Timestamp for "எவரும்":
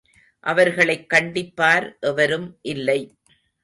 1.99-2.57